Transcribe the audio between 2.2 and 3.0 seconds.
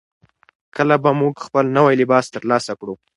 ترلاسه کړو؟